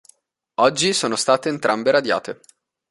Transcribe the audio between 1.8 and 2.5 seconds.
radiate.